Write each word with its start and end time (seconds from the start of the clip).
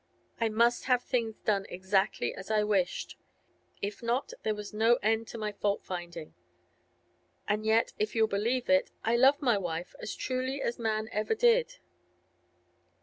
I 0.39 0.49
must 0.49 0.85
have 0.85 1.03
things 1.03 1.35
done 1.41 1.67
exactly 1.69 2.33
as 2.33 2.49
I 2.49 2.63
wished; 2.63 3.17
if 3.83 4.01
not, 4.01 4.33
there 4.41 4.55
was 4.55 4.73
no 4.73 4.95
end 5.03 5.27
to 5.27 5.37
my 5.37 5.51
fault 5.51 5.85
finding. 5.85 6.33
And 7.47 7.67
yet, 7.67 7.93
if 7.99 8.15
you'll 8.15 8.27
believe 8.27 8.67
it, 8.67 8.89
I 9.03 9.15
loved 9.15 9.43
my 9.43 9.59
wife 9.59 9.93
as 9.99 10.15
truly 10.15 10.59
as 10.59 10.79
man 10.79 11.07
ever 11.11 11.35
did. 11.35 11.77